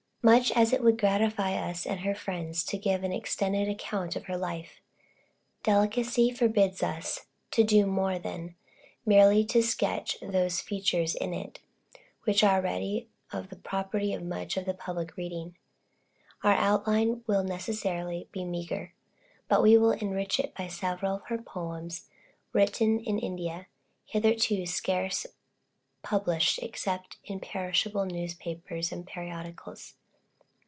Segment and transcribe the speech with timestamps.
[0.23, 4.25] Much as it would gratify us, and her friends to give an extended account of
[4.25, 4.79] her life,
[5.63, 8.53] delicacy forbids us to do more than
[9.03, 11.59] merely to sketch those features in it,
[12.25, 14.77] which are already the property of much of the
[15.17, 15.61] reading public.
[16.43, 18.93] Our outline will necessarily be meagre,
[19.47, 22.09] but we will enrich it by several of her poems
[22.53, 23.65] written in India,
[24.05, 25.25] hitherto scarce
[26.03, 29.95] published except in perishable newspapers and periodicals.